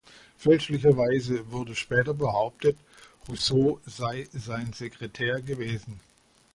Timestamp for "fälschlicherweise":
0.35-1.51